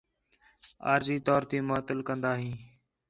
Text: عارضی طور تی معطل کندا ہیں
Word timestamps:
عارضی 0.87 1.17
طور 1.27 1.41
تی 1.49 1.57
معطل 1.69 1.99
کندا 2.07 2.31
ہیں 2.41 2.55